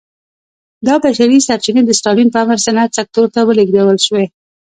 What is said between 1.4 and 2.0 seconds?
سرچینې د